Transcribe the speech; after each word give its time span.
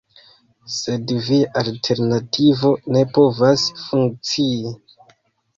Sed 0.75 1.11
via 1.25 1.49
alternativo 1.61 2.71
ne 2.97 3.05
povas 3.19 3.67
funkcii. 3.83 4.73